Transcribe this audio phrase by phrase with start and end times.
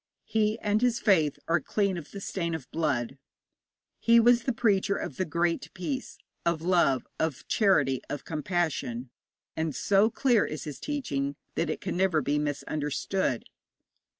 [0.25, 3.19] He and his faith are clean of the stain of blood.
[3.99, 9.11] He was the preacher of the Great Peace, of love, of charity, of compassion,
[9.55, 13.43] and so clear is his teaching that it can never be misunderstood.